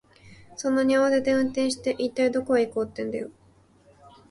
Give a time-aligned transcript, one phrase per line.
[0.55, 3.29] そんなに慌てて運転して、一体どこへ行こうってんだよ。